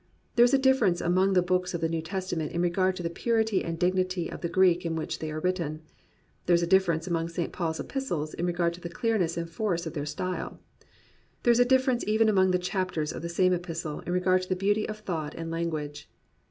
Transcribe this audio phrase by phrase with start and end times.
[0.35, 3.09] There is a difference among the books of the New Testament in regard to the
[3.11, 5.81] purity and dignity of the Greek in which they are written.
[6.47, 7.53] There is a difference among St.
[7.53, 10.59] Paul's Epistles in regard to the clearness and force of their style.
[11.43, 14.49] There is a difference even among the chapters of the same epistle in regard to
[14.49, 16.09] the beauty of thought and lan guage.